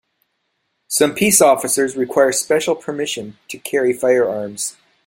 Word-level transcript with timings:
Some 0.87 1.13
peace 1.13 1.43
officers 1.43 1.95
require 1.95 2.31
special 2.31 2.73
permission 2.75 3.37
to 3.49 3.59
carry 3.59 3.93
firearms. 3.93 4.75